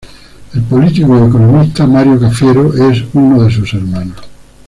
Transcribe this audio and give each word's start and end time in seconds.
El 0.55 0.63
político 0.63 1.13
y 1.15 1.27
economista 1.27 1.85
Mario 1.85 2.19
Cafiero 2.19 2.73
es 2.89 3.03
uno 3.13 3.43
de 3.43 3.51
sus 3.51 3.71
hermanos. 3.75 4.17